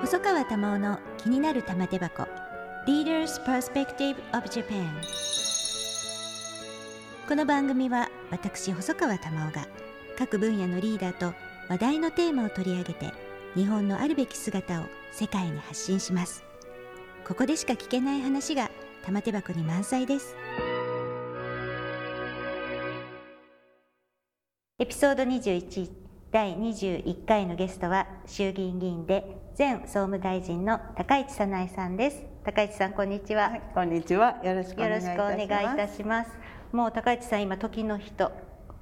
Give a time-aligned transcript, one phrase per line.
[0.00, 2.28] 細川珠緒の気になる玉手箱。
[2.86, 4.88] Leaders Perspective of Japan
[7.28, 9.66] この番組は私細川珠緒が
[10.16, 11.34] 各分野のリーダーと
[11.68, 13.12] 話題のテーマを取り上げて
[13.54, 16.44] 日本のあるべき姿を世界に発信します。
[17.26, 18.70] ここでしか聞けない話が
[19.04, 20.36] 玉手箱に満載です。
[24.78, 32.22] エピソード21第21回のゲストは衆議院議員で前総務大臣の高市早苗さんです。
[32.44, 34.38] 高市さんこんにちは、はい、こんにちは。
[34.44, 36.30] よろしくお願いいたします。
[36.70, 38.30] もう高市さん今時の人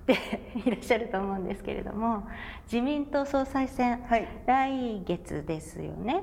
[0.07, 0.15] で
[0.67, 2.25] いらっしゃると思うんですけれども
[2.65, 6.23] 自民党総裁選、はい、来月ですよね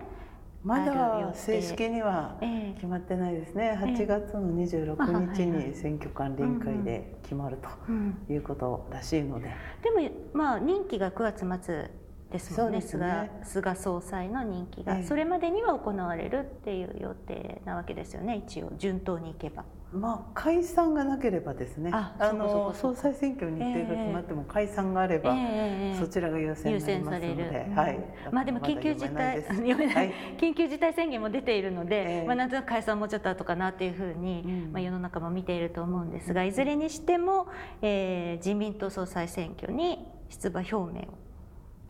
[0.64, 2.38] まだ正式には
[2.76, 9.50] 決まってないですね、えー、8月の26日に選挙管理委員会で決まるということらしいので、
[9.84, 12.03] でもまあ任期が9月末
[12.34, 19.64] ですもんね、ね、菅菅総裁の任期が、えー、それまでには行われるっていう予定なわけですよね一応順当にいけば。
[19.94, 21.92] まあ、解散がなければですね。
[21.94, 28.00] あの総裁選挙日程が決まっても解散があれば、えー、そちらが優先になりますので、はい、
[28.32, 29.44] まあ、でも緊急事態
[30.36, 37.46] 緊急事態宣言も出ているので、えー、まあ、なんとなく解散もうちょっと後かなというふうに、うん、まあ、世の中も見ていると思うんですがいずれにしても、
[37.84, 41.24] えー、自民党総裁選挙に出馬表明を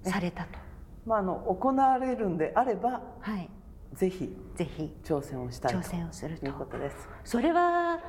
[0.04, 0.60] されたと。
[1.06, 3.50] まあ、あの行われるんであれば、はい。
[3.94, 4.92] ぜひぜひ。
[5.04, 6.46] 挑戦をしたい挑戦をすると。
[6.46, 7.10] いうことです。
[7.24, 8.00] それは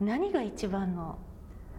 [0.00, 1.18] 何が一番の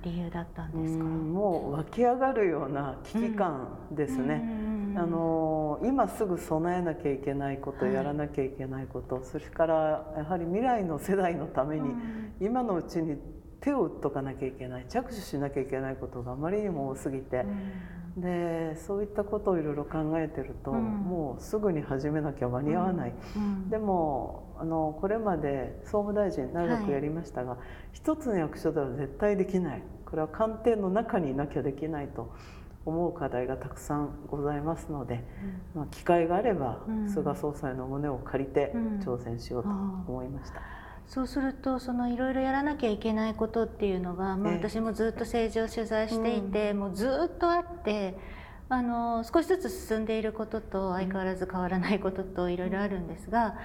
[0.01, 1.03] 理由だったんですか？
[1.03, 4.41] もう湧き上がるような危機感ですね、
[4.95, 11.93] あの今すぐ備えなきゃいけないこと、やらなきゃいけないこと、それからやはり未来の世代のために、
[12.39, 13.17] 今のうちに
[13.61, 17.45] 手を打っとかなきゃいけない着手しなきゃいけないことがあまりにも多すぎて、
[18.17, 27.59] でそういったことをいろいろ考えてると、うん、もうすぐに始めなきゃ間に合わない、うん、でもあのこれまで総務大臣長くやりましたが、はい、
[27.93, 29.83] 一つの役所では絶対できない。
[30.05, 32.33] これは官邸の中にいなきゃできないと
[32.83, 35.23] 思う課題がたくさんございますので、
[35.75, 38.73] うん、まあ、機会があれば、菅総裁の胸を借りて
[39.05, 40.78] 挑戦しようと思いました。
[41.09, 48.15] そうするとそのいろいろやらなきゃいけないことっていうのが、まあ、私もずっと政治を取材していて、うん、もうずっとあって
[48.69, 53.55] あの少しずつ進んでいることと相変わらず変わらないことといろいろあるんですが、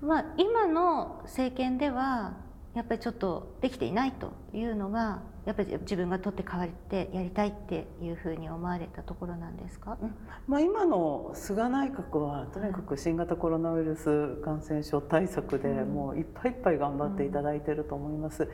[0.00, 2.38] まあ、今の政権では
[2.74, 9.98] やっぱりちょっとできていないというのがやっぱり自分が取って代わってやりたいっていうふうに思われたところなんですか、
[10.46, 18.48] まあ、今の菅内閣はとにかく新型コロナウイルス感染症対策でもういっぱいいっぱい頑張っていただいてると思います。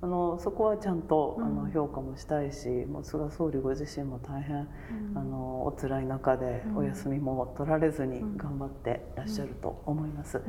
[0.00, 4.68] あのそこはちゃんと、あの評価もしたいしもう菅総理ご自身も大変、
[5.16, 10.40] あのお辛い中でお休みも取られずに頑張ってらっしゃると思います。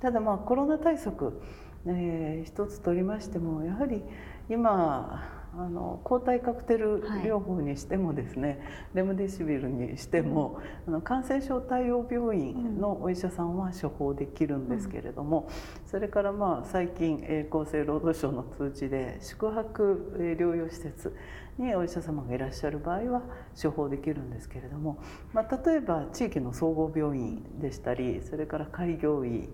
[0.00, 1.40] ただまあコロナ対策
[1.86, 4.02] えー、一つ取りましてもやはり
[4.48, 8.58] 今あの抗体カクテル療法にしてもですね、はい、
[8.94, 15.48] レムデシビルにしても、あの感染症対応病院のお医者さんは処方できるんですけれども、
[15.82, 21.16] うん、それからまあ最近、えー、厚生労働省の通知で宿泊、え療養施設
[21.58, 23.22] にお医者様がいらっしゃる場合は
[23.60, 24.98] 処方できるんですけれども、
[25.32, 29.48] まあ、例えば地域の総合病院でしたりそれから開業医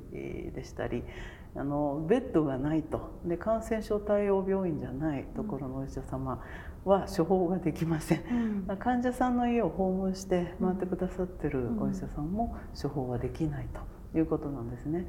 [0.53, 1.05] でしたり
[1.55, 3.21] あのベッドがないと。
[3.25, 6.43] で感染症対応病院じゃないところのお医者様
[6.85, 13.69] は処方ができません、うん、患者さんの家を訪問して回ってくださってるお医者さんも処方ができない
[14.13, 15.07] ということなんですね。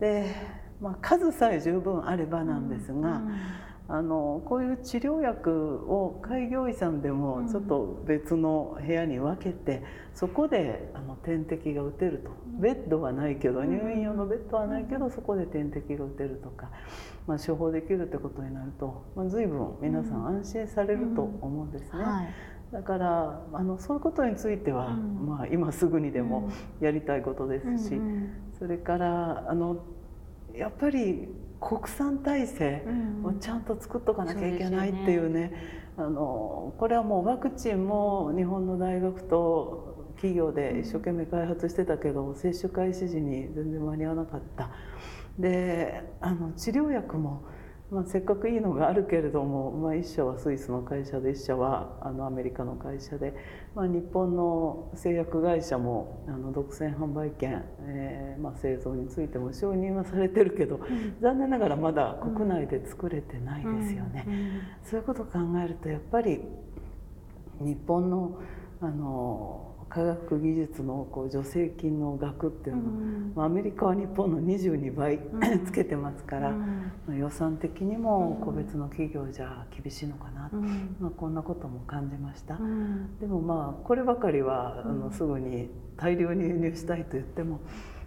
[0.00, 0.34] で、
[0.80, 3.34] まあ、数さえ十分あればなんですが、うん
[3.86, 9.82] あのこういう治療薬を開業医さんでもちょっと別の部屋に分けて、
[10.14, 12.30] そこであの点滴が打てると。
[12.60, 16.70] ベッドはないけど入院用のベッドはないけどそこで点滴が打てるとか、
[17.26, 22.04] まあ、処方できるってことになると、まあ、随分皆さん安心されると思うんですね。
[22.04, 22.34] はい。
[22.72, 26.50] だからあのそういうことについては、うん、まあ、今すぐにでも
[26.80, 28.00] やりたいことですし、
[28.58, 29.84] それからあの
[30.54, 31.28] やっぱり
[31.64, 32.82] 国産体制
[33.24, 35.52] をちゃんと作っとかなきゃいけないっていうね,、
[35.96, 44.70] あのこれはもうワクチンも日本の大学と企業で一生懸命開発してたけど、接種開始時に全然間に合わなかった。
[45.38, 47.44] であの治療薬も
[47.94, 53.34] まあ、せっかくいいのがあるけれども、まあ、1社はスイスの会社で1社はあのアメリカの会社で、
[53.76, 64.24] まあ、日本の製薬会社もあの独占販売権、えーまあ、製造についても承認はされてるけど、うん、残念ながらまだ国内で作れてないですよね。
[64.26, 64.32] うん。
[64.32, 66.40] うん、そういうことを考えるとやっぱり
[67.60, 68.40] 日本の
[68.80, 69.63] あの
[69.94, 72.76] 科学技術のこう助成金の額っていう
[73.32, 75.20] のは、アメリカは日本の22倍
[75.64, 76.66] つけてますから、ま
[77.10, 80.50] あ、予算的にも個別の企業じゃ厳しいのかな、
[80.98, 82.58] まあ、こんなことも感じました。
[83.20, 87.60] でもまあこればかりはあのすぐに大量に輸入したいと言っても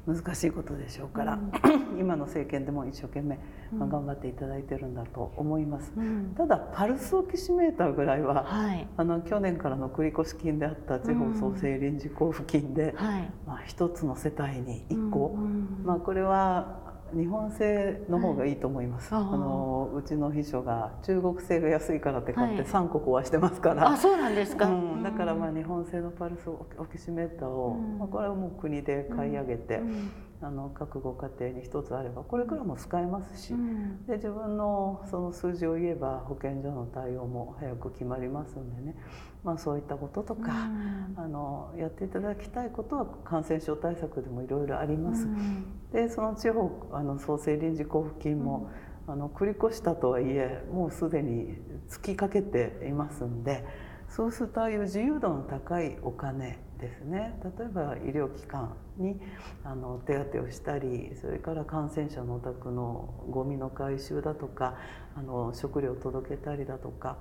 [0.07, 3.37] 難しいことでしょうから、うん、 今の政権でも一生懸命、
[3.77, 15.35] まあ、頑張っていただいてるんだと思います、うん、ただパルスオキシメーターぐらいは、はい、あの去年からの繰越金であった地方創生臨時交付金で、うんはい、まあ、一つの世帯に1個、
[15.83, 30.11] まあ、これは日本製の方がいいと思います、はい、あのうちの秘書が中国製が安いからって買って3個壊してますから、はい、あそうなんですか、うん、だからまあ日本製のパルスオキシメーターを、うん、まあ、これはもう国で買い上げて、うん。
[30.39, 38.95] あの各ご家庭に一つあればこれからも使えますし、うん、で自分のその数字を言えば保健所の対応も早く決まりますんでね、
[39.43, 45.23] まあ、そういったこととか、うん、あのやっていただきたいことは感染症対策でもいろいろあります。
[45.23, 48.69] うん、でその地方あの創生臨時交付金も、
[49.07, 51.55] あの繰り越したとはいえもうすでに
[51.89, 53.63] 尽きかけていますんで
[54.09, 57.39] そうするとああいう自由度の高いお金ですね。
[57.57, 59.19] 例えば医療機関に
[59.63, 64.75] あの手当をしたりそれから感染者のお宅のゴミの回収だとか
[65.15, 67.17] あの食料を届けたりだとか、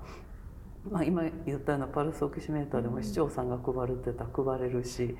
[0.89, 5.15] まあ、今言ったようなパルスオキシメーターでも市長さんが配るって言ったら配れるし。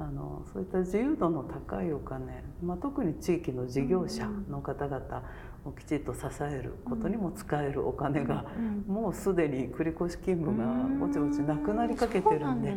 [0.00, 5.24] あのそういった自由度の高いお金、まあ、特に地域の事業者の方々
[5.64, 8.44] をきちっと支えることにも使えるお金が、
[8.86, 12.76] もうすでに繰越勤務がぼちぼちなくなりかけてるんで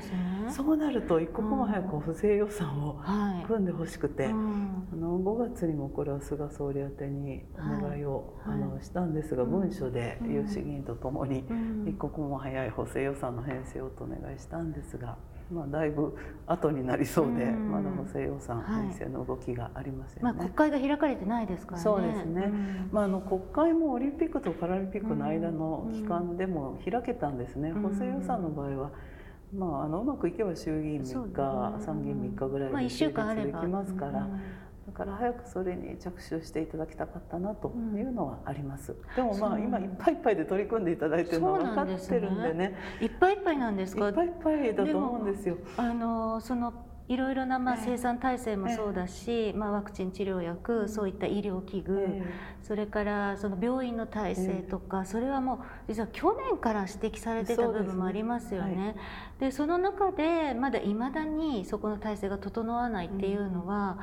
[0.50, 3.00] そうなると一刻も早く不正予算を
[3.48, 11.44] 組んでほしくて、あの5月にもこれは菅総理宛てにお願いを、あのしたんですが、文書で有志議員とともに
[11.88, 15.18] 一刻も早い補正予算の編成をとお願いしたんですが。
[15.52, 16.16] まあ、だいぶ
[16.48, 21.84] 後になりそうで、まだ補正予算編成の動きがありますよね、まあ、国会が開かれてないですからね。
[21.84, 22.52] そうですね、
[22.92, 28.92] まあ、あの国会もオリンピックとパラリンピックの間の期間でも開けたんですね、補正予算の場合は。
[29.54, 34.28] まあ、あのうまくいけば衆議院3日、参議院3日ぐらいで成立できますから、だ
[35.02, 44.08] から早くそれに着手していただきたかったなというのはあります、うん、でもまあ今いっぱいいっぱいで取り組んでいただいてるのは分かってるんでね、ね、いっぱいいっぱいなんですか？
[44.08, 45.58] いっぱいいっぱいだと思うんですよ。
[45.78, 46.74] あのその
[47.08, 52.08] いろいろなまあ生産体制もそうだし、まあ、ワクチン治療薬そういった医療器具、
[52.62, 55.60] それからその病院の体制とか、それはもう
[55.90, 58.96] 実は去年から指摘されてた部分もありますよね。
[59.42, 64.00] でその中でまだいまだにそこの体制が整わないっていうのは、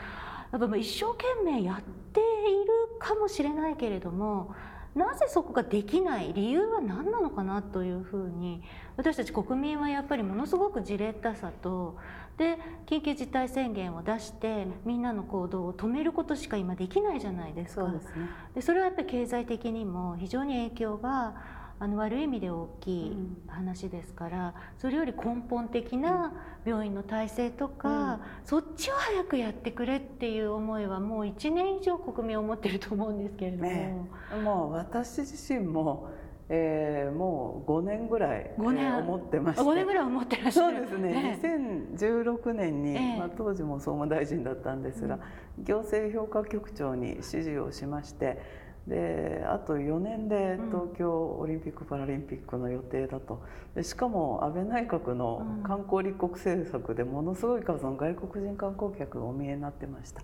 [0.52, 4.54] やっぱ一生懸命やっているかもしれないけれども
[4.94, 8.62] なぜそこができない理由は何なのかなというふうに
[8.96, 11.96] 私たち国民はやっぱりものすごくじれったさと
[12.36, 17.82] で緊急事態宣言を出してみんなの行動を止めることしか今できないじゃないですか。
[17.82, 18.12] そうですね、
[18.54, 21.34] でそれはやっぱり経済的にも非常に影響が
[21.80, 23.16] あの悪い意味で大きい
[23.46, 26.32] 話ですから、それより根本的な
[26.64, 33.94] 病院の体制とか、うん、そっちを早くやってくれっていう思いはもう1年以上国民を持ってると思うんですけれども、ね、
[34.42, 36.10] もう私自身も
[36.50, 39.62] えー、もう5年ぐらい、5年、えー、思ってまして。
[39.62, 40.78] 5年ぐらい思ってらっしゃる。
[40.78, 45.18] そうですね、えー、2016年に、えー、まあ、当時も総務大臣だったんですが、
[45.58, 48.40] うん、行政評価局長に指示をしまして
[48.88, 53.42] であと4年で東京オリンピック・パラリンピックの予定だと。
[53.74, 60.22] でしかも安倍内閣の観光立国政策でものすごい数の外国人観光客がお見えになってました。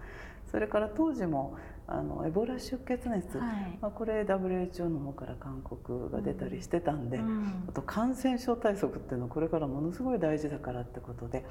[0.50, 11.44] それから当時もあのエボラ出血熱、はい、まあ、これ WHO の方から勧告が出たりしてたんで、うん、あと感染症対策っていうのはこれからものすごい大事だからってことで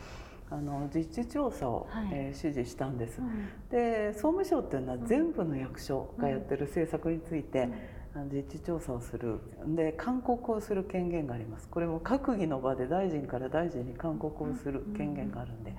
[0.50, 7.70] あの実地調査を、はい、えー、指示したんです、うん、で総務省っていうのは全部の役所がやってる政策について、
[8.16, 9.40] うん、実地調査をする。
[9.68, 11.68] で勧告をする権限があります。
[11.70, 15.76] これも閣議の場で大臣から大臣に勧告をする権限があるんで、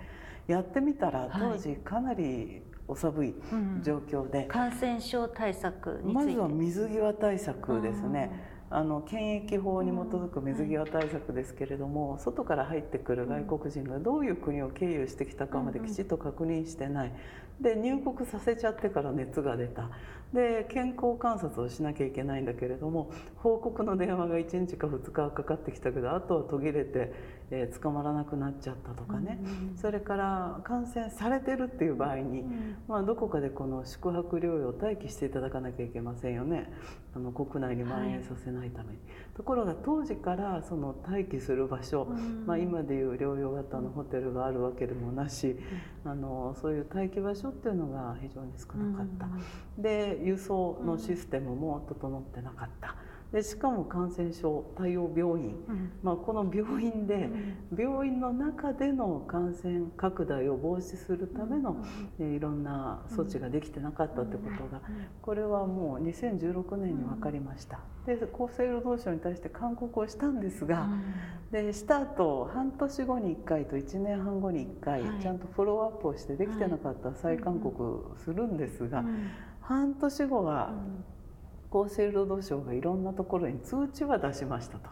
[0.49, 3.35] やってみたら当時かなりお寒い
[3.83, 8.31] 状況で、感染症対策まずは水際対策ですね、
[8.71, 17.12] あの検疫法に基づく水際対策ですけれども、外から入ってくる外国人がどういう国を経由してきたかまできちっと確認してない。
[17.61, 19.91] で入国させちゃってから熱が出た。
[20.33, 27.14] で健康観察をしなきゃいけないんだけれども報告の電話が1日か2日かかってきたけどあとは途切れて、
[27.56, 29.38] えー、捕まらなくなっちゃったとかね、
[29.76, 32.44] それから感染されてるっていう場合に、
[32.88, 36.73] まあ、どこかでこの宿泊療養待機していただかなきゃいけませんよね。
[37.14, 38.88] あの国内に蔓延させないために。
[38.88, 38.99] はい、
[39.37, 42.06] ところが当時からその待機する場所、
[42.44, 45.56] まあ、今でいう療養型のホテルがあるわけでもなし、
[46.04, 49.28] あのそういう待機場所っていうのが非常に少なかった。
[49.80, 52.96] で輸送のシステムも整ってなかった。
[53.35, 57.29] でしかも感染症対応病院、うん、まあ、この病院で、
[57.76, 61.85] 病院の中での感染拡大を防止するための、
[62.21, 64.81] うん、いろんな措置ができてなかったってことが、
[65.21, 67.81] これはもう2016年に分かりました。
[68.07, 70.88] で厚生労働省に対して勧告をしたんですが、
[71.50, 79.05] でした後半年後に1回と1年半後に1回、ちゃんとフォローアップをしてできてなかったら再勧告するんですが、
[79.61, 80.73] 半年後は
[81.75, 84.88] 厚生労働省がいろんなところに通知は出しましたと、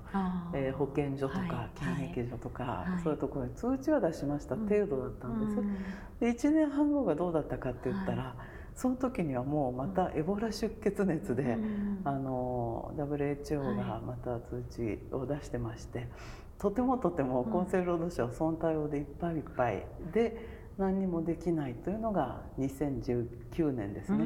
[0.53, 5.77] えー、保健所とか検疫所とか、はい、そういうところに通知は出しました程度だったんです、うん、
[6.19, 8.35] で1年半後がどうだったかって言ったら、はい、
[8.75, 16.09] その時にはもうまたエボラ出血熱で、うん、あの WHO がまた通知を出してまして、
[16.59, 20.52] とてもとても厚生労働省はその対応でいっぱいいっぱいで。
[20.79, 24.25] 何にもできないというのが2019年ですね。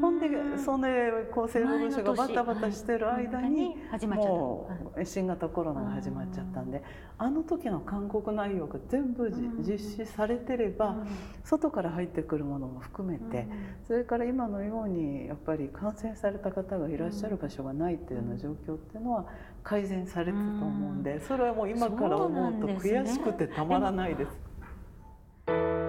[0.00, 3.76] ほんでその厚生労働省がバタバタしてる間に
[4.08, 6.82] もう新型コロナが始まっちゃったんで
[7.18, 10.96] あの時の勧告内容が全部実施されてれば
[11.44, 13.46] 外から入ってくるものも含めて
[13.86, 19.26] それから今のようにやっぱり感染された方がいらっしゃる場所がないっていうような状況っていうのは
[19.64, 25.85] 改善されてたと思うんでそれはもう今から思うと悔しくてたまらないです。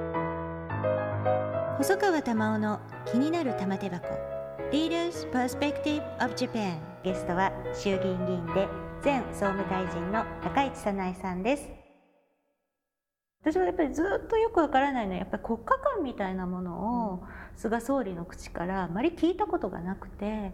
[1.77, 4.07] 細川玉緒の気になる玉手箱。
[4.71, 8.67] Leaders Perspective of Japan ゲストは衆議院議員で
[9.05, 11.69] 前総務大臣の高市早苗さんです。
[13.43, 17.23] 私はやっぱりずっとよくわからないのはやっぱり国家観みたいなものを
[17.55, 20.53] 菅総理の口からあまり聞いたことがなくて。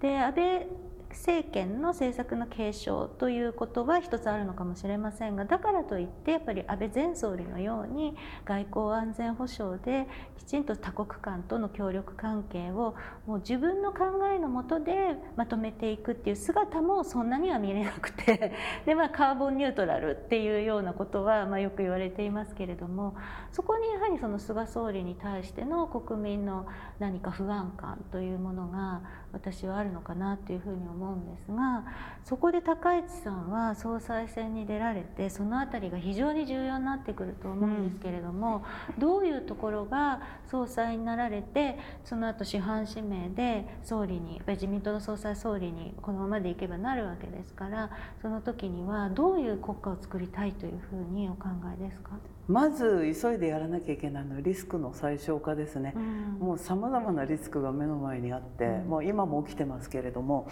[0.00, 0.66] で安倍
[1.10, 8.14] 政権の政策の継承ということは一つあるのかもしれませんがだからといってやっぱり安倍前総理のように
[8.44, 10.06] 外交安全保障で
[10.38, 12.94] きちんと多国間との協力関係を
[13.26, 18.52] もう自分の考えのもとでまとめていくっていう姿もそんなには見れなくて
[18.86, 23.14] で、まあ、カーボンニュートラルっていうようなことは、まあ、よく言われていますけれども
[23.52, 26.66] そこにやはりその菅総理に対しての国民の
[26.98, 31.84] 何か不安感というものが私はあるのかなというふうに思うんですが
[32.24, 40.20] そこで高市さんは総裁選に出られてその辺りが非常に重要になってくると思うんですけれども、うん、どういうところが
[40.50, 47.90] 総裁になられてその後主犯指名で総理にやっぱり自民党の総裁総理にこのままでいけばなるわけですから
[48.22, 52.12] その時にはどういう国家を作りたいというふうにお考えですか？
[52.50, 60.48] まず急いでやらなきゃいけないのはリスクの最小化ですね、うん、もうさまざまなリスクが目の前にあって、うん、もう今も起きてますけれども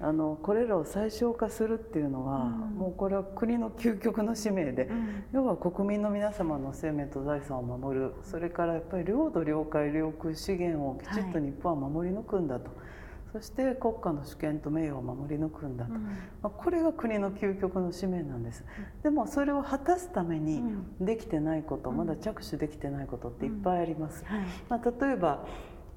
[0.00, 4.88] あのこれらを最小化するっていうのは、うん、もうこれは国の究極の使命で、
[5.30, 8.14] 要は国民の皆様の生命と財産を守る。
[8.22, 12.64] それからやっぱり領土領海領空資源をきちっと日本は守り抜くんだと。
[12.64, 12.99] はい
[13.32, 16.10] そして国家の主権と名誉を守り抜くんだと、うん、ま
[16.44, 18.64] あ、これが国の究極の使命なんです、
[19.02, 20.62] でもそれを果たすために
[21.00, 25.46] できてないこと、まだ着手できてないことっていっぱいあります、はい、まあ、例えば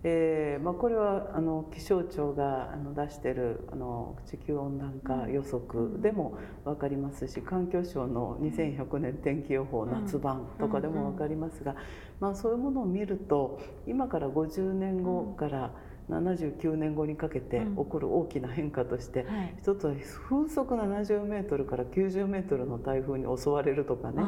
[0.05, 11.75] えーまあ、これはあの気象庁があの出しているあの地球温暖化予測でも分かりますし環境省の2100年天気予報夏版とかでも分かりますが、
[12.19, 15.71] まあ、そういうものを見ると今から50年後から、
[16.09, 19.93] 79年後にかけて起こる大きな変化として、うんはい、一つは
[20.29, 24.23] 風速70メートルから90メートルの台風に襲われるとかね。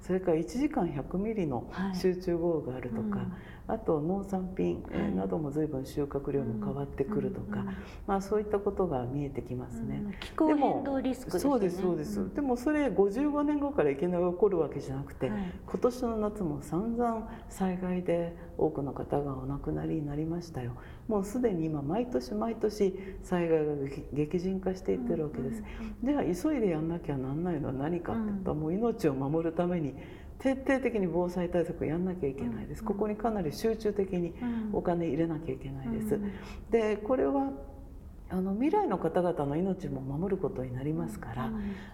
[0.00, 1.70] それから1時間100ミリの
[2.00, 3.32] 集中豪雨があるとか、はいうん。
[3.68, 7.64] あと農産品、えなども随分収穫量も変わってくるとか、
[8.06, 10.02] まあ、そういったことが見えてきますね。
[10.20, 20.72] 気候変動リスク、ね、そうですそうです、でもそれ55年後からいきなり起こるわけじゃなくて、はい、今年の夏も散々災害で多くの方がお亡くなりになりましたよ。
[21.08, 23.74] もうすでに今毎年毎年災害が
[24.12, 25.62] 激甚化していってるわけです。
[26.02, 29.94] では急いでやんなきゃなんないのは何かって言ったら、もう命を守るために
[30.38, 34.34] 徹底的に防災対策をやんなきゃいけないです、ここにかなり集中的に
[34.72, 36.20] お金入れなきゃいけないです、
[36.70, 37.52] でこれは
[38.30, 41.50] あの未来の方々の命も守ることになりますから、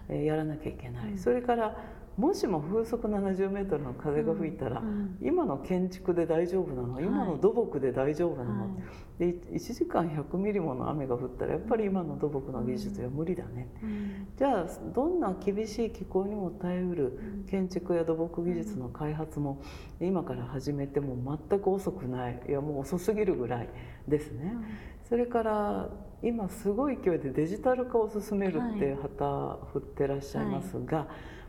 [0.09, 1.77] えー、やらなきゃいけない、それから
[2.17, 4.81] もしも風速70メートルの風が吹いたら、
[5.21, 7.01] 今の建築で大丈夫なの？
[7.01, 8.69] 今の土木で大丈夫なの、
[9.19, 13.67] で1時間100ミリもの雨が降ったらやっぱり今の土木の技術は無理だね、
[14.37, 17.19] じゃあどんな厳しい気候にも耐えうる
[17.49, 19.61] 建築や土木技術の開発も
[19.99, 22.41] 今から始めても全く遅くない。
[22.47, 23.69] いやもう遅すぎるぐらい
[24.07, 24.55] ですね。
[25.09, 25.89] それから
[26.23, 31.07] 今すごい勢いでデジタル化を進めるって旗振ってらっしゃいますが、はい、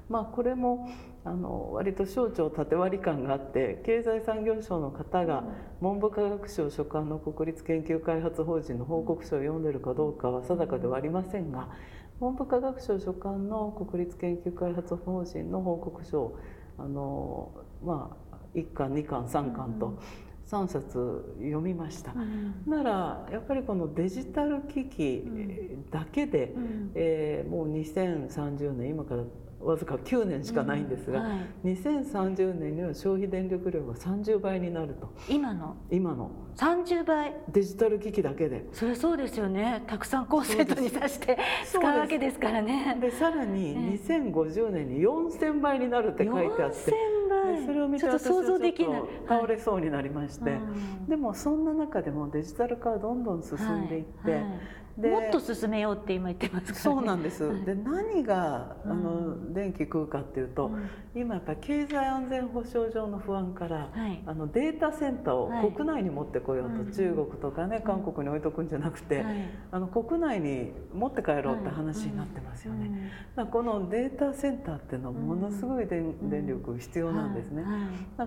[0.08, 0.88] まあこれも
[1.24, 5.42] あの割と省庁縦割り感があって経済産業省の方が
[5.80, 11.68] 文部科学省所管の国立研究開発法人の報告書を読んでるかどうかは定かではありませんが
[12.20, 16.38] 文部科学省所管の国立研究開発法人の報告書を
[16.78, 17.50] あの
[17.84, 19.98] まあ1巻2巻3巻と
[20.48, 25.24] 3冊読みました、うん、ならやっぱりこのデジタル機器
[25.90, 29.24] だけで、うん、えー、もう2030年今から
[29.66, 35.12] わずか9年しかないんですが、うんはい、2030年には消費電力量が30倍になると。
[35.28, 35.76] 今の。
[35.90, 37.34] 今の30倍。
[37.48, 38.64] デジタル機器だけで。
[38.72, 39.82] それそうですよね。
[39.86, 42.96] たくさんコンセントに挿して使うわけですからね。
[43.00, 46.76] でさらに2050年に4000倍になるって書いてあって、
[47.66, 50.60] それを見て私はちょっと倒れそうになりまして、はい、
[51.10, 54.40] でもそんな中でもデジタル化はどんどん進んでいって、はい。
[54.40, 69.24] はいもっと進めようって今言ってますから、ね、そうなんです、はい、で何があの電気食うかっていうと、うん、今やっぱり経済安全保障上の不安から、はい、あのデータセンターを国内に持ってこようと、はい、中国とかね韓国に置いとくんじゃなくて、
[69.72, 77.64] あの国内に持って帰ろうって話になってますよね、うん、このデータセンターっていうのはものすごい電,、電力必要なんですね、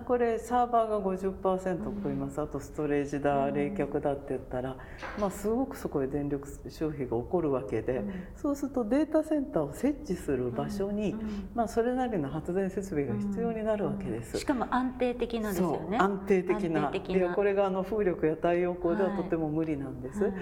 [0.06, 4.76] これサーバーが50%食います、あとストレージだ冷却だって言ったら、
[5.18, 11.14] まあ、すごくそこで電力消費が起こるわけで、うん、そうするとデータセンターを設置する場所に、
[11.54, 14.38] まあ、それなりの発電設備が必要になるわけです。
[14.38, 15.98] しかも安定的なんですよね。
[15.98, 16.90] 安定的な。
[16.90, 17.00] で
[17.34, 20.32] これがあの風力や太陽光ではとても無理なんです。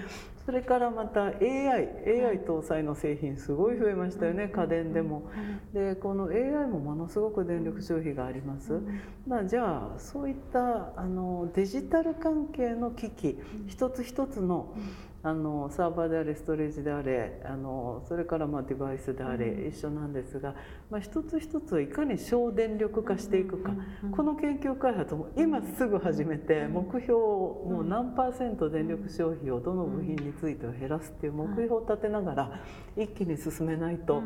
[0.49, 5.29] それからまた AI、AI 搭載の製品すごい増えましたよね、家電でも。
[5.75, 8.81] でこの AI もものすごく電力消費があります。
[9.27, 13.37] まあ、じゃあそういったあのデジタル関係の機器
[13.67, 14.73] 一つ一つの
[15.21, 20.55] あのサーバーであれストレージであれあのそれからまあデバイスであれ、一緒なんですが、
[20.89, 23.73] まあ、一つ一つをいかに省電力化していくか、
[24.15, 32.61] この研究開発も今すぐ始めて目標をもう何パーセント電力消費をどの部品については減らすっていう目標を立てながら
[32.95, 34.21] 一気に進めないと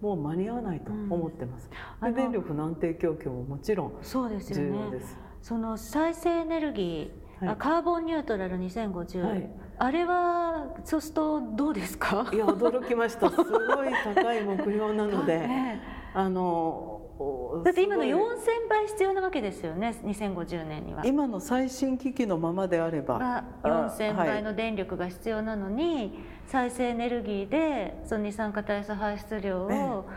[0.00, 1.68] もう間に合わないと思ってます。
[2.02, 4.28] で電力の安定供給ももちろん重
[4.68, 5.16] 要です。
[5.42, 9.50] その再生エネルギー、はい、カーボンニュートラル2050、はい。
[9.80, 12.28] あれはそうするとどうですか？
[12.32, 13.30] いや驚きました。
[13.30, 13.44] すご
[13.84, 15.80] い高い目標なので、 ね、
[16.14, 17.02] あの
[17.64, 18.16] だって今の4000
[18.70, 21.04] 倍必要なわけですよね2050年には。
[21.04, 23.44] 今の最新機器のままであれば。
[23.64, 26.12] 4000倍の電力が必要なのに、はい、
[26.46, 30.08] 再生エネルギーでその二酸化炭素排出量を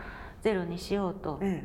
[0.42, 1.62] ゼロにしようと、え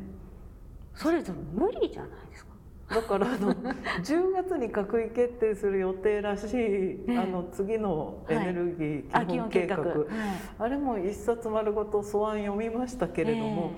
[0.94, 2.48] それぞれ無理じゃないですか。
[2.88, 3.54] だからあの
[4.02, 9.84] 10月に閣議決定する予定らしい、あの次のエネルギー基本計画,、
[10.58, 13.72] あれも一冊丸ごと素案読みましたけれども、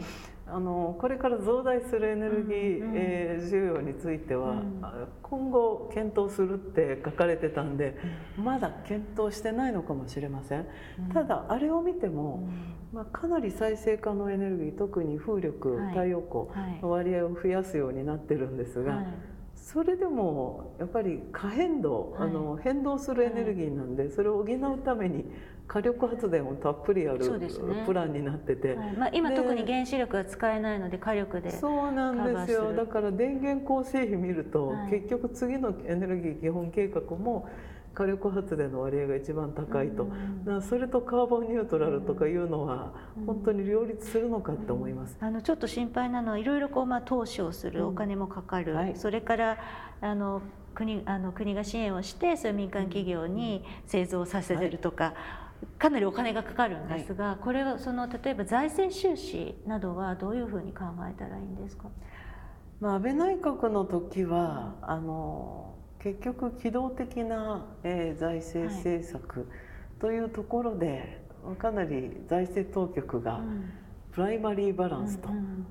[0.53, 4.83] あのこれから増大するエネルギー、うんえー、需要については、うん、
[5.23, 7.97] 今後検討するって書かれてたんで、
[8.39, 10.67] うん、まだ検討してないのかもしれません、
[11.15, 12.49] ただあれを見ても、
[12.93, 18.95] まあ、かなり再生可能エネルギー特に風力、はい、太陽光の割合を増やすようになってるんですが。
[18.95, 19.07] はい。
[19.55, 25.27] それでもやっぱり可変動、はい、あの変動するエネルギーなんで、それを補うために
[25.71, 27.21] 火力発電をたっぷりやる、
[27.87, 32.73] プランになってて、はい、まあ、今特に原子力が使えないので火力でそうなんですよ。
[32.73, 37.49] だから電源構成比見ると、はい、結局次のエネルギー基本計画も
[37.95, 40.09] 火力発電の割合が一番高いと、
[40.47, 42.93] うん、それとカーボンニュートラルとかいうのは
[43.25, 49.59] 本当に両立するのかって思います、うん、あのちょっと心配なのはいろいろこうまあ投資をするお金もかかる、はい、それから
[50.01, 50.43] あの
[50.75, 55.05] 国あの国が支援をしてそういう民間企業に製造させるとか。
[55.05, 55.15] はい
[55.79, 61.89] かなりお金がかかるんですが、はい、これはその例えば財政収支などはどういうふうに考えたらいいんですか、
[62.81, 69.47] まあ、安倍内閣の時は、あの結局機動的な、えー、財政政策
[70.01, 73.41] というところで、はい、かなり財政当局が、
[74.13, 75.29] プライマリーバランスと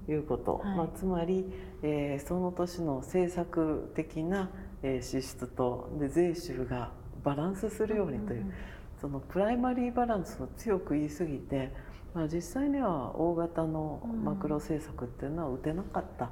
[0.09, 1.45] いうこと、まあ、つまり、
[1.83, 4.49] えー、その年の政策的な、
[4.81, 6.91] えー、支出とで税収が
[7.23, 8.53] バランスするようにという、
[8.99, 11.71] そのプライマリーバランスを強く言い過ぎて
[12.13, 16.31] まあ、実際には大型のマクロ政策っていうのは打てなかった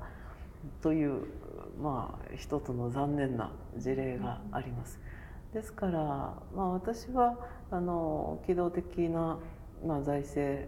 [0.81, 1.25] という、
[1.81, 4.99] まあ、一つの残念な事例があります。
[5.53, 7.37] ですから、まあ、私は
[7.71, 9.37] あの機動的な、
[9.85, 10.67] まあ、財政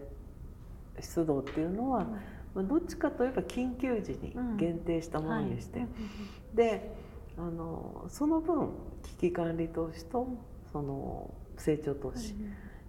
[1.00, 2.06] 出動っていうのは、
[2.54, 5.86] まあ、どっちかといえば緊急時に限定したものにして、
[6.54, 6.94] で
[7.36, 8.70] あのその分
[9.02, 10.28] 危機管理投資と
[10.72, 12.34] その成長投資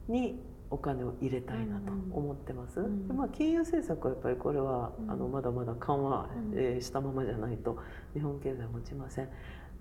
[0.07, 2.75] にお金を入れたいなと思ってます。
[3.07, 7.77] でまあ、金融政策はやっぱりこれは、あのまだまだ緩和、えー、したままじゃないと
[8.13, 9.29] 日本経済持ちません。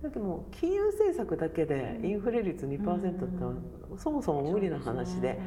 [0.02, 3.54] だけど金融政策だけでインフレ率2%ってのは
[3.98, 5.38] そもそも無理な話で。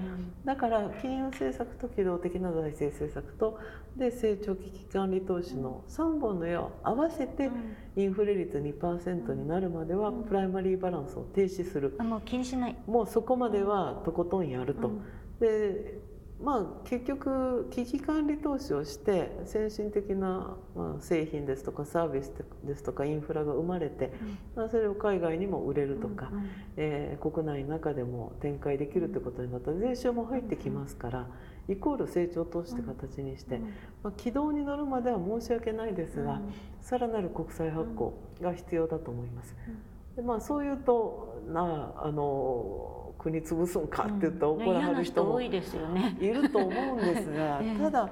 [0.46, 3.58] だから金融政策と機動的な財政政策と
[3.96, 7.50] で成長危機管理投資の3本の矢を合わせて
[7.96, 11.96] インフレ率2%になるまではプライマリーバランスを停止する。
[12.00, 12.76] もう気にしない。
[12.86, 14.92] もうそこまではとことんやると。
[15.39, 16.03] で
[16.44, 22.34] まあ、結局危機管理投資をして先進的な、まあ、製品ですとかサービス
[22.66, 24.12] ですとかインフラが生まれて、
[24.56, 29.72] まあ、それを海外にも売れるとか、うん、えー、国内の中でも展開できるってことになった。
[29.72, 31.28] ら税収も入ってきますから。
[31.70, 33.60] イコール成長投資って形にして、
[34.04, 36.42] まあ、軌道に乗るまでは申し訳ないですが、
[36.82, 39.56] さらなる国債発行が必要だと思います。
[40.16, 45.62] でまあ、そういうとなあの国潰すんかって言ったら怒らはる人もいる
[46.50, 48.10] と思うんですが、 ただ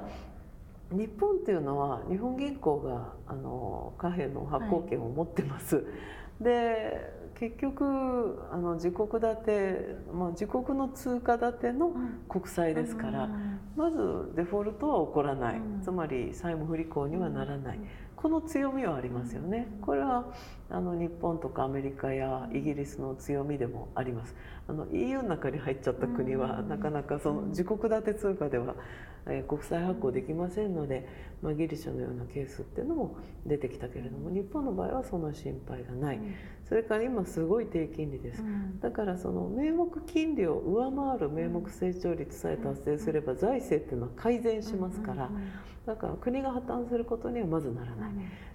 [0.89, 5.83] 日本っていうのは日本銀行があの貨幣の発行権を持ってます。
[6.39, 11.91] で結局あの自国建て、まあ、自国の通貨建ての
[12.29, 13.29] 国債ですから、
[13.75, 13.97] まず
[14.35, 17.79] デフォルトは起こらない、つまり債務不履行にはならない、
[18.21, 19.67] この強みはありますよね。
[19.81, 20.31] これは
[20.69, 24.35] あの日本とかアメリカやイギリスの強みでもあります。
[24.67, 28.75] あの EU の中に入っちゃった国は、なかなかその自国建て通貨では、
[29.25, 31.07] えー、国債発行できませんので、
[31.41, 36.19] まあ、ギリシャのようなケースっていうのも出てきたけれども日本の場合はそんな心配がない、
[36.71, 38.41] それから今すごい低金利です、
[38.79, 45.29] だからその名目金利を上回る名目成長率さえ達成すれば財政っていうのは改善しますから、
[45.85, 48.13] だから国が破綻することにはまずならない、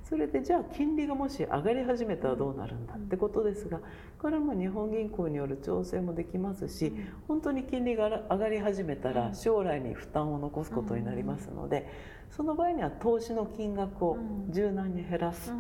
[0.09, 3.81] それでじゃあ金利がもし上がり始めたらどうなるんだってことですが
[4.21, 6.93] これも日本銀行による調整もできますし
[7.27, 11.91] 本当に金利が上がり始めたら将来に負担を残すことになりますので
[12.31, 14.19] その場合には投資の金額を
[14.51, 15.53] 柔軟に減らす。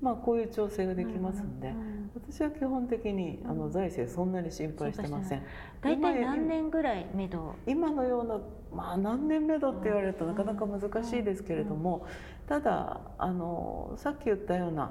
[0.00, 1.74] まあ、こういう調整ができますんで、
[2.14, 5.42] 私は基本的にあの財政そんなに心配してません。
[5.80, 7.56] 大体何年ぐらい目処？
[7.66, 8.38] 今のような
[8.72, 12.06] まあ何年目処って言われるとなかなか難しいですけれども、
[12.46, 13.47] ただあの
[13.96, 14.90] さっき言ったような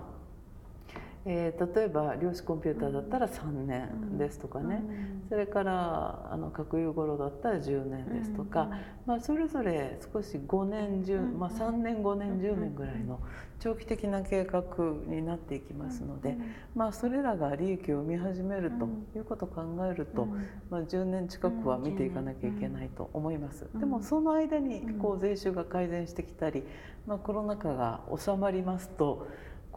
[1.30, 4.82] えー、例えば量子コンピューターだったら3年ですとかね、
[5.28, 8.70] それからあの核融合炉だったら10年ですとか、
[9.06, 13.20] まあ、それぞれ少し5年10、まあ、3年5年10年ぐらいの
[13.60, 14.64] 長期的な計画
[15.08, 16.38] になっていきますので、
[16.76, 18.88] まあ、それらが利益を生み始めると
[19.18, 20.28] いうことを考えると、
[20.70, 23.68] まあ、10年近くは見ていかなきゃいけないと思います。
[23.76, 26.64] でもその間にこう税収が改善してきたり、
[27.06, 29.28] まあ、コロナ禍が収まりますと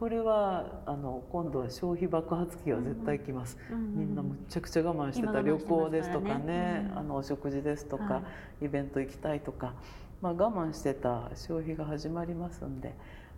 [0.00, 5.42] これはあの今度は消費爆発期は絶対来ます、うんうん、みんなむちゃくちゃ我慢してた。
[5.42, 8.22] 旅行ですとかね、ね、あのお食事ですとか、は
[8.62, 9.74] い、イベント行きたいとか、
[10.22, 12.94] まあ、我慢してた消費が始まりますんで。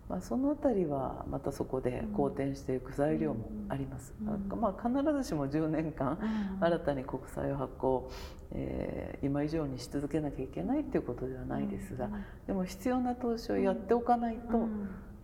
[0.09, 6.19] まあ、その辺りはまたそこで好転していく材料もあります、うん、まあ、必ずしも10年間
[6.59, 8.11] 新たに国債を発行、
[8.51, 12.09] えー、今以上にし続けなきゃいけないっていうことではないですが。
[12.45, 14.67] でも必要な投資をやっておかないと、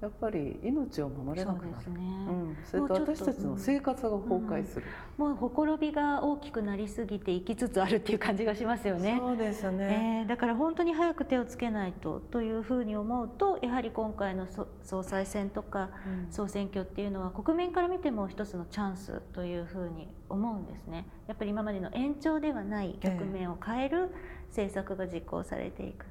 [0.02, 1.84] やっぱり命を守れなくなる。
[1.84, 2.00] そ,、ね。
[2.00, 4.86] うん、それと私たちの生活が崩壊する、
[5.18, 9.18] うん、もうほころびが大きくなりすぎていきつつあるっていう感じがしますよね。
[9.20, 14.48] そうですね、えー、だから本当に早く手をつけないとというふうに思うとやはり今回の
[14.84, 15.90] 総裁選とか
[16.32, 21.08] 総選挙っていうのは国民から見ても一つのチャンスというふうに思うんですね。
[21.28, 24.12] やっぱり今までの延長ではない局面を変える
[24.48, 26.06] 政策が実行されていく、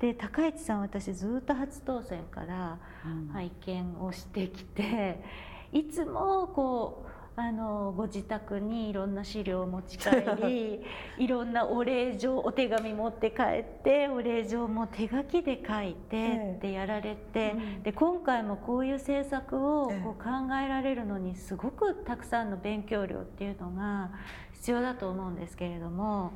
[0.00, 2.78] で高市さん私ずっと初当選から
[3.32, 5.22] 拝見をしてきて、
[5.72, 10.10] うん、いつもこうあのご自宅にいろんな資料を持ち帰
[10.46, 10.84] り
[11.18, 20.30] いろんなお礼状お手紙持って帰ってお礼状も手書きで書いてってやられて、で今回もこういう政策をこう考
[20.64, 24.12] えられるのにすごくたくさんの勉強量っていうのが
[24.52, 26.34] 必要だと思うんですけれども。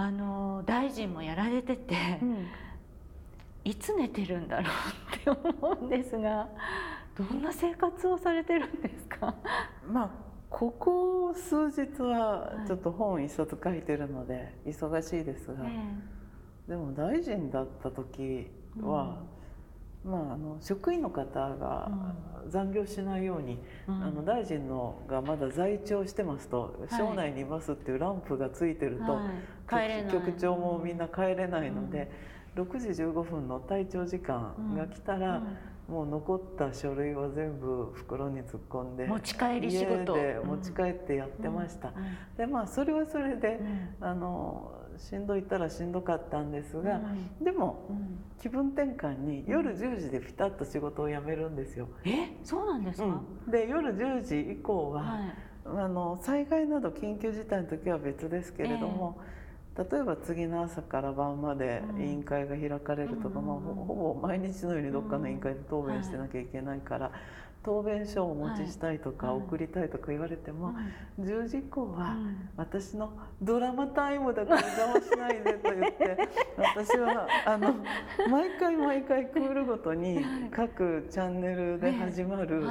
[0.00, 2.46] あの大臣もやられてて、うん、
[3.64, 4.72] いつ寝てるんだろう
[5.16, 6.48] って思うんですが
[7.16, 9.34] どんな生活をされてるんですか？
[9.90, 10.10] まあ
[10.48, 15.64] ここ数日はちょっと本一冊書いてるので忙しいですが、
[16.68, 18.46] でも大臣だった時
[18.80, 19.20] は、
[20.04, 21.90] まあ、あの職員の方が
[22.48, 29.18] 残業しないように、あの大臣のがまだ在庁してますと、省内にいますっていうランプがついてると、
[30.10, 32.10] 局長もみんな帰れないので、
[32.56, 35.42] 6時15分の退庁時間が来たら、
[35.88, 40.14] もう残った書類を全部袋に突っ込んで持ち帰り仕事。
[40.14, 41.92] で持ち帰ってやってました、
[42.36, 43.58] でまあそれはそれで、
[44.00, 47.00] あのしんどいったらしんどかったんですが、
[47.40, 47.90] でも、
[48.40, 51.88] 気分転換に夜10時でピタッと仕事を辞めるんですよ。
[52.04, 52.36] え？
[52.44, 55.20] そうなんですか、で夜10時以降は、はい、
[55.66, 59.20] あの災害など緊急事態の時は別ですけれども、
[59.76, 67.12] えー、例えば次の朝から晩まで委員会が開かれるとか、まあ、ほぼ毎日のようにどっかの委員会で答弁してなきゃいけないから、
[67.62, 70.74] 答弁書をお持ちしたいとか、送りたいとか言われても、
[71.20, 72.16] 10時以降は
[72.56, 77.74] 私のドラマタイムだから邪魔しないでと言って 私はあの
[78.30, 82.64] 毎回毎回クールごとに各チャンネルで始まる、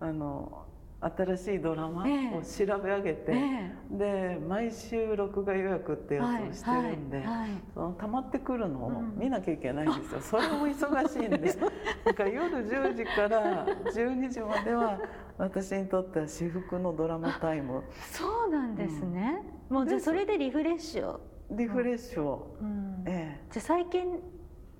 [0.00, 0.64] あの
[1.02, 11.58] 新しいドラマを調べ上げて、えー、で毎週録画予約ってやつをしてるんで、はいはいはい、その溜まってくるのを見なきゃいけないんですよ、うん、それも忙しいんで
[12.04, 14.98] だから夜10時から12時までは
[15.38, 17.82] 私にとっては至福のドラマタイム。
[18.12, 21.20] そうなんですね、うん、もうじゃあそれでリフレッシュを。
[21.50, 24.20] リフレッシュを、うん、ええ、じゃあ最近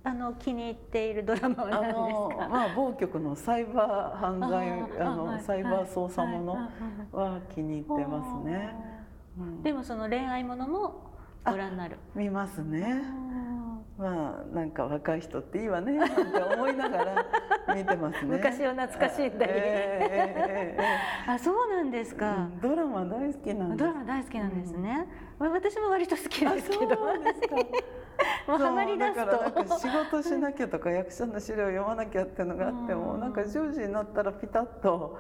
[0.05, 1.95] あの気に入っているドラマは何です
[2.37, 2.49] か？
[2.49, 4.69] まあ某局のサイバー犯罪
[5.01, 6.69] あのサイバー捜査もの
[7.13, 8.75] は気に入ってますね。
[9.63, 11.13] でもその恋愛ものも
[11.47, 11.99] ご覧になる。
[12.15, 13.03] 見ますね。
[13.99, 17.27] まあなんか若い人っていいわねなんて思いながら
[17.75, 18.37] 見てますね。
[18.37, 19.53] 昔を懐かしいんだり。
[19.55, 25.07] えー、あそうなんですか、ドラマ大好きなんドラマ大好きなんですね。
[25.39, 26.97] うん、私も割と好きですけど。
[26.97, 27.57] そうですか。
[28.47, 35.19] もうハマりだから仕事しなきゃとか役者の資料読まなきゃっていうのがあっても、なんか10時になったらピタッと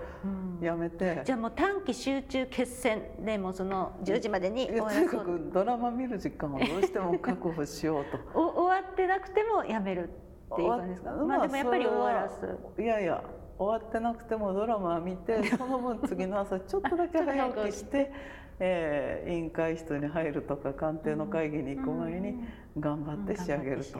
[0.60, 8.18] やめて、うん、じゃあもう短期集中決戦でもその10時までにとにかくドラマ見る時間をどうしても確保しようと
[8.54, 10.08] 終わってなくてもやめる
[10.52, 12.82] っていう感じですか、まあ、でもやっぱり終わらす。
[12.82, 13.22] いやいや
[13.58, 18.12] 終わってなくてもドラマ見て その分次の朝ちょっとだけ早起きして
[18.64, 22.44] えー、委員会室に入るとか官邸の会議に行く前に
[22.78, 23.98] 頑張って仕上げると、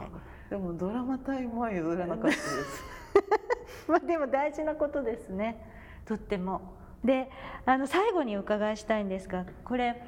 [0.49, 2.83] でもドラマタイムは譲れなかったです。
[3.89, 5.57] まあでも大事なことですね。
[6.05, 6.61] とっても。
[7.03, 7.29] で
[7.65, 10.01] あの最後にお伺いしたいんですがこれ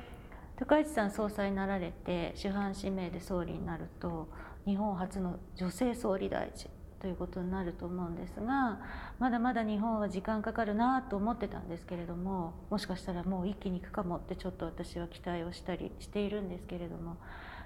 [0.58, 4.30] 高市さん総裁になられて主犯指名で総理になると
[4.66, 6.70] 日本初の女性総理大臣
[7.02, 8.80] ということになると思うんですが
[9.20, 17.18] まだまだ日本は時間かかるなと思ってたんですけれどももしかしたらもう一気にいくかもってちょっと私は期待をしたりしているんですけれども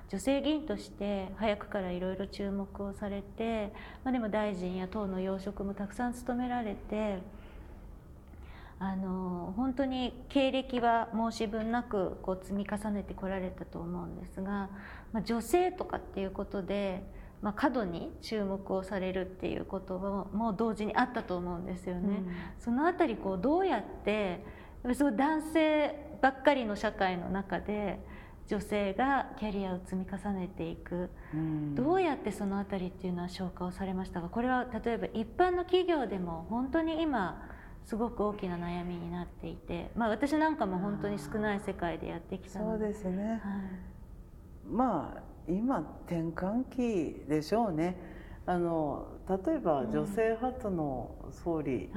[0.09, 3.71] 女性議員として早くからいろいろ注目をされて、
[4.03, 7.19] まあ、でも大臣や党の要職もたくさん務められて。
[8.79, 14.69] あの本当に経歴は申し分なくこう積み重ねてこられたと思うんですが、
[15.11, 17.03] まあ、女性とかっていうことで
[17.41, 19.97] まあ、過度に注目をされるっていうこと
[20.33, 22.17] も同時にあったと思うんですよね。
[22.17, 22.27] うん、
[22.59, 24.43] そのあたりこうどうやって
[24.93, 27.99] そ男性ばっかりの社会の中で
[28.47, 37.48] 女性がキャリアを積み重ねていく、うん、どうやってそのあたりっていうのは消化をされましたがこれは例えば一般の企業でも本当に今
[37.89, 43.41] すごく大きな悩みになっていて、まあ、私なんかも本当に少ない世界でやってきたのでそうですね、はい、
[44.69, 47.97] まあ今転換期でしょうね。
[48.45, 51.89] あの例えば女性初の総理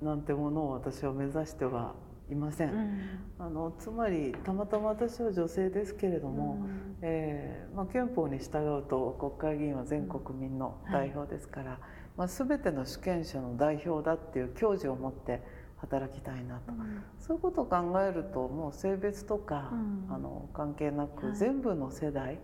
[0.00, 1.94] なんてものを私は目指しては
[2.30, 11.80] いません、うん、あのつまりたまたま私は女性ですけれども、うん、えー、まあ、憲法に従うと国会議員は全国民の代表ですから、はい、
[12.16, 15.42] まあ、全ての主権者の代表だっていう矜持を持って
[15.76, 19.70] 働きたいなと、うん、そういうことを考えるともう性別とか、
[20.10, 22.38] あの関係なく全部の世代、はい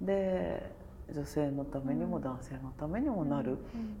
[0.00, 0.72] で
[1.12, 3.58] 女性のためにも男性のためにもなる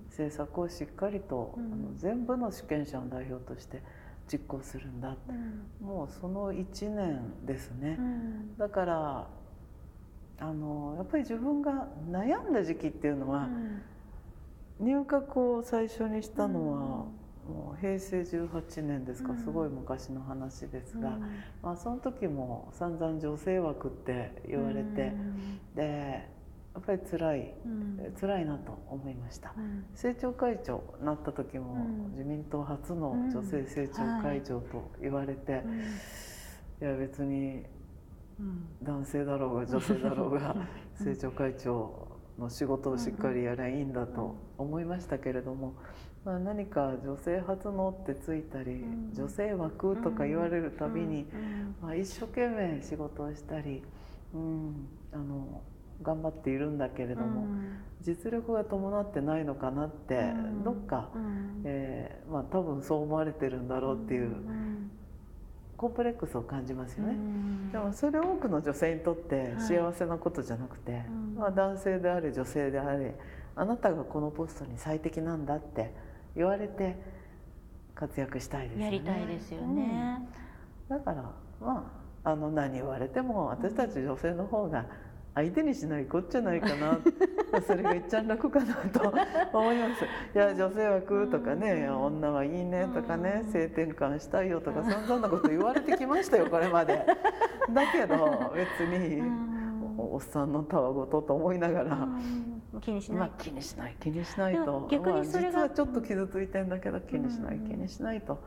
[0.08, 3.82] 政策をしっかりと、あの全部の主権者の代表として
[4.30, 5.16] 実行するんだ、
[5.80, 7.98] もうその1年ですね、
[8.58, 9.28] だから
[10.38, 13.48] あのやっぱり自分が悩んだ時期っていうのは、
[14.78, 16.78] 入閣を最初にしたのは、
[17.50, 21.18] もう平成18年ですか、すごい昔の話ですが、
[21.62, 25.12] まあ、その時も散々女性枠って言われて、
[25.74, 26.39] でや
[26.78, 31.74] っぱり辛い、うん、辛いなと思いました、うん、政調会長になった時も、
[32.12, 35.62] 自民党初の女性政調会長と言われて、
[36.80, 36.84] い。
[36.84, 37.64] や別に
[38.82, 40.56] 男性だろうが女性だろうが
[40.98, 45.74] 政調会長の仕事をしっかりやりゃいいんだと思いましたけれども、
[46.24, 51.26] まあ、何か女性初のってついたり、女性枠とか言われるたびに、
[51.82, 53.82] まあ、一生懸命仕事をしたり、
[54.32, 55.62] うん、あの
[56.02, 57.46] 頑張っているんだけれども、
[58.00, 60.32] 実力が伴ってないのかなって、
[60.64, 61.10] どっか、
[61.64, 64.34] えーまあ、多分そう思われてるんだろうっていう。
[65.80, 67.14] コンプレックスを感じますよね、
[67.72, 71.02] でもそれ多くの女性にとって幸せなことじゃなくて、はい、
[71.38, 73.14] まあ、男性であれ女性であれ
[73.56, 75.94] あなたがこのポストに最適なんだって
[76.36, 76.98] 言われて
[77.94, 78.84] 活躍したいですよね。
[78.84, 80.20] やりたいですよね、
[80.90, 81.30] うん、だから
[81.62, 81.90] ま
[82.24, 84.84] ああの何言われても私たち女性の方が
[85.34, 86.98] 相手にしないこっちゃないかな。
[87.66, 89.12] それが一番楽かなと
[89.52, 90.04] 思います。
[90.34, 97.04] いや女性枠とかね、女はいいねとかね、性転換したいよとか そんなこと言われてきましたよこれまで。
[97.70, 99.22] だけど別に、
[99.96, 102.08] おっさんのたわごとと思いながら、
[102.80, 104.88] 気にしない、まあ、気にしない気にしないと。
[104.90, 108.42] 逆にそれが、まあ、実はちょっと傷ついてんだけど気にしない、気にしないと。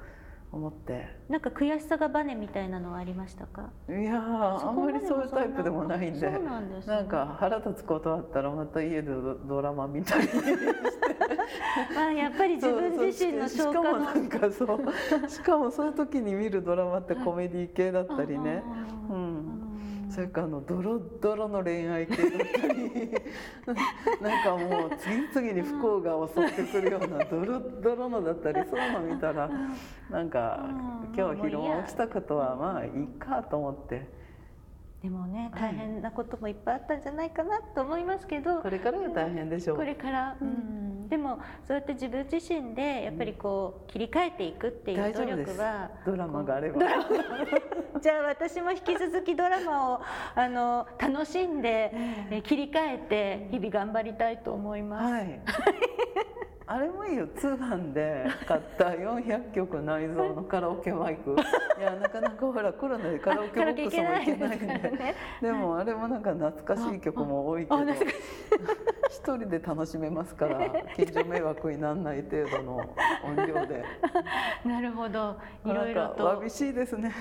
[0.53, 1.07] 思って。
[1.29, 3.71] なんか悔しさがバネみたいなのはありましたか？
[3.89, 6.31] いやあんまりそういうタイプでもないんで。
[6.31, 9.11] そうなんです、ね、なんか腹立つことあったらまた家で
[9.47, 10.39] ドラマ見たりして。
[11.95, 14.65] まあやっぱり自分自身の消化のしかもなんかそ
[15.25, 15.29] う。
[15.29, 18.63] しかもそういう時に見るドラマってコメディ系だったりね、
[19.09, 19.62] うん
[20.13, 22.29] それからのドロドロの恋愛系だっ
[22.61, 23.11] たり
[24.21, 29.49] なんかもう次々に不幸が襲ってくるようなドロドロのだったりそういうの見たら
[30.11, 30.69] なんか
[31.17, 34.07] 今日昼間起きたことはまあいいかと思って。
[35.01, 38.61] でもね大変なこともいっぱいあったんじゃないかなと思いますけど。
[38.61, 39.77] これからが大変でしょう。
[39.77, 46.81] これから、うん、でもそうやって自分自身でやっぱりこう切り替えていくっていう努力はドラマがあれば。
[48.01, 50.01] じゃあ私も引き続きドラマを
[50.33, 51.91] あの楽しんで、
[52.31, 55.13] え切り替えて日々頑張りたいと思います。
[55.13, 55.39] はい
[56.65, 57.27] あれもいいよ。
[57.35, 61.35] 通販で買った400曲内蔵のカラオケマイク。
[61.79, 67.77] いやなかなかほらコロナでカラオケボックスもいけないんでね、でもあれもなんか懐かしい曲も多いけど。
[69.13, 70.59] 一人で楽しめますから
[70.95, 73.85] 近所迷惑にならない程度の音量で。
[74.65, 75.37] なるほど。
[75.65, 76.25] いろいろと。
[76.25, 77.13] わびしいですね。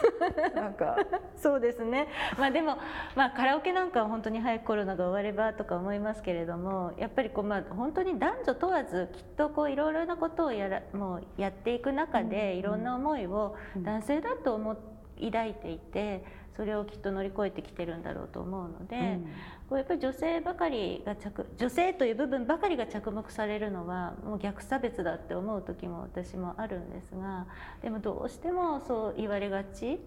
[0.54, 0.96] なんか。
[1.36, 2.06] そうですね。
[2.38, 2.78] まあでも、
[3.16, 14.76] まあ、カラオケなんかは本当に早くコロナが終わればとか思いますけれどもやっぱりこう、まあ、本当に男女問わずきっとこういろいろなことをやらもうやっていく中で、いろんな思いを男性だと思
[15.20, 16.24] 抱いていて
[16.56, 19.22] それをきっと乗り越えてきてるんだろうと思うので、うん、
[19.68, 27.46] こうやっぱり女性ばかりが着女性という部分ばかりが着目されるのはもう逆差別だって思う時も私もあるんですが
[27.82, 30.00] でもどうしてもそう言われがち。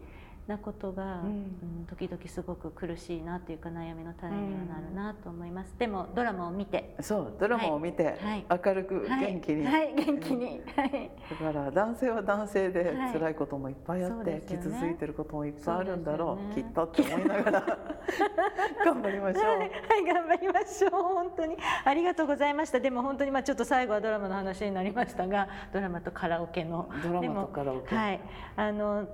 [0.48, 6.96] なことが、うん、時々すごく苦しいなというか悩みの種にはなるなと思います、うん、でもドラマを見て。
[7.00, 17.78] そうドラマを見て、はい、明るく元気に、はい、はい、元気に、はい、だから男性は男性で辛いこともいっぱいあって、はいね、傷ついてることもいっぱいあるんだろう、ね、きっとって思いながら。
[18.86, 19.44] 頑張りましょう。
[19.60, 19.72] はい
[20.06, 20.92] 頑張りましょう。
[20.92, 21.58] 本当に。
[21.86, 22.80] ありがとうございました。
[22.80, 26.90] でも本当にまあちょっと最後はドラマの話になりましたがドラマとカラオケの。
[27.02, 27.96] ドラマとカラオケ。
[27.96, 28.20] はい。
[28.56, 29.08] あの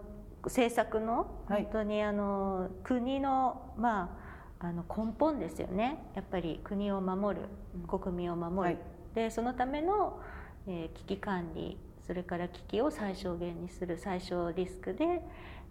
[0.44, 4.16] 政策の本当にあの国のま
[4.62, 7.46] ああの根本ですよねやっぱり国を守る
[7.88, 8.78] 国民を守る、はい、
[9.16, 10.20] でそのための、
[10.68, 15.22] えー、危機管理それから危機を最小限にする最小リスクで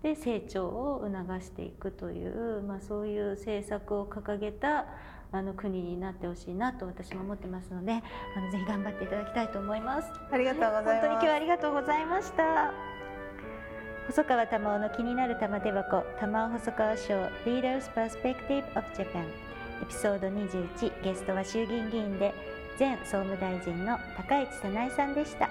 [0.03, 4.87] で成長を促していくという、まあ、そういう政策を掲げた
[5.33, 7.93] あの国になってほしいなと私も思ってますので
[8.37, 10.09] あのぜひ頑張っていただきたいと思います。
[10.31, 10.85] ありがとうございます。
[10.85, 12.98] 本当に今日はありがとうございました。
[14.09, 19.27] 細川玉緒の気になる玉手箱玉緒細川賞 Leaders Perspective of Japan
[19.83, 22.33] エピソード21ゲストは衆議院議員で
[22.79, 25.51] 前総務大臣の高市早苗さんでした。